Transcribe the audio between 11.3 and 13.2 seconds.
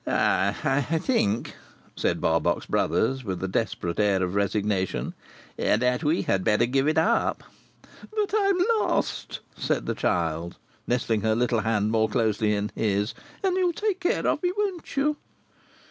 little hand more closely in his,